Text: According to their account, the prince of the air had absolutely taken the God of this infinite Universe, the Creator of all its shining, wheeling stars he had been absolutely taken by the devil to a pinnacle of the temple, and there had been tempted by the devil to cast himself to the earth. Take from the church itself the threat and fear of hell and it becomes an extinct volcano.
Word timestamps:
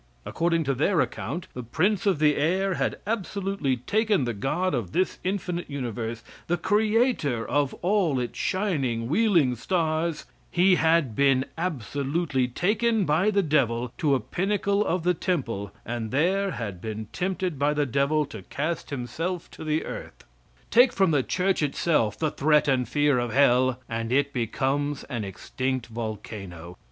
According 0.25 0.63
to 0.63 0.73
their 0.73 0.99
account, 0.99 1.47
the 1.53 1.61
prince 1.61 2.07
of 2.07 2.17
the 2.17 2.35
air 2.35 2.73
had 2.73 2.95
absolutely 3.05 3.77
taken 3.77 4.23
the 4.23 4.33
God 4.33 4.73
of 4.73 4.93
this 4.93 5.19
infinite 5.23 5.69
Universe, 5.69 6.23
the 6.47 6.57
Creator 6.57 7.47
of 7.47 7.75
all 7.83 8.19
its 8.19 8.35
shining, 8.39 9.07
wheeling 9.07 9.55
stars 9.55 10.25
he 10.49 10.73
had 10.77 11.15
been 11.15 11.45
absolutely 11.55 12.47
taken 12.47 13.05
by 13.05 13.29
the 13.29 13.43
devil 13.43 13.93
to 13.99 14.15
a 14.15 14.19
pinnacle 14.19 14.83
of 14.83 15.03
the 15.03 15.13
temple, 15.13 15.71
and 15.85 16.09
there 16.09 16.49
had 16.49 16.81
been 16.81 17.05
tempted 17.13 17.59
by 17.59 17.71
the 17.71 17.85
devil 17.85 18.25
to 18.25 18.41
cast 18.41 18.89
himself 18.89 19.51
to 19.51 19.63
the 19.63 19.85
earth. 19.85 20.23
Take 20.71 20.91
from 20.93 21.11
the 21.11 21.21
church 21.21 21.61
itself 21.61 22.17
the 22.17 22.31
threat 22.31 22.67
and 22.67 22.89
fear 22.89 23.19
of 23.19 23.33
hell 23.33 23.79
and 23.87 24.11
it 24.11 24.33
becomes 24.33 25.03
an 25.03 25.23
extinct 25.23 25.85
volcano. 25.85 26.75